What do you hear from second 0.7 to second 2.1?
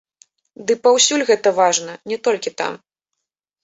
паўсюль гэта важна,